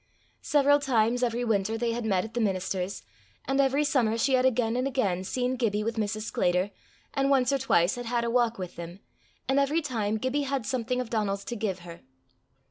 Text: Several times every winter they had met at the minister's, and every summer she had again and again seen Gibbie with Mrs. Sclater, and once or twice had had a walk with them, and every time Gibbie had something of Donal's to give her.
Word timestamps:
Several 0.41 0.79
times 0.79 1.21
every 1.21 1.45
winter 1.45 1.77
they 1.77 1.91
had 1.91 2.05
met 2.05 2.25
at 2.25 2.33
the 2.33 2.41
minister's, 2.41 3.03
and 3.45 3.61
every 3.61 3.83
summer 3.83 4.17
she 4.17 4.33
had 4.33 4.47
again 4.47 4.75
and 4.75 4.87
again 4.87 5.23
seen 5.23 5.55
Gibbie 5.55 5.83
with 5.83 5.97
Mrs. 5.97 6.23
Sclater, 6.23 6.71
and 7.13 7.29
once 7.29 7.53
or 7.53 7.59
twice 7.59 7.93
had 7.93 8.07
had 8.07 8.23
a 8.23 8.31
walk 8.31 8.57
with 8.57 8.77
them, 8.77 9.01
and 9.47 9.59
every 9.59 9.83
time 9.83 10.17
Gibbie 10.17 10.41
had 10.47 10.65
something 10.65 10.99
of 10.99 11.11
Donal's 11.11 11.45
to 11.45 11.55
give 11.55 11.81
her. 11.85 12.01